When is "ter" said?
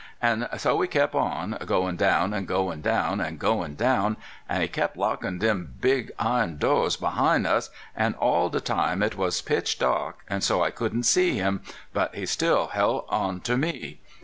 13.41-13.55